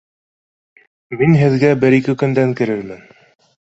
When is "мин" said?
1.21-1.37